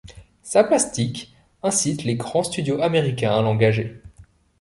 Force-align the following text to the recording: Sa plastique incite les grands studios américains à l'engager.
Sa 0.41 0.63
plastique 0.63 1.31
incite 1.61 2.05
les 2.05 2.15
grands 2.15 2.41
studios 2.41 2.81
américains 2.81 3.37
à 3.37 3.41
l'engager. 3.43 4.01